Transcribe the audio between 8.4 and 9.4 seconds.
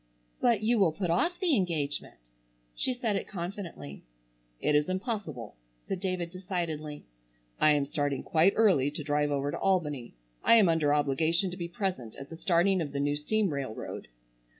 early to drive